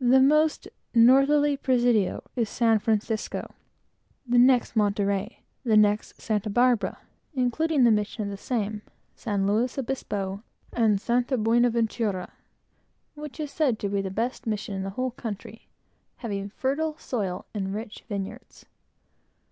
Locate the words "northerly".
0.96-1.56